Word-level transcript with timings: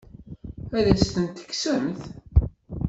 Ad 0.77 0.85
as-ten-tekksemt? 0.93 2.01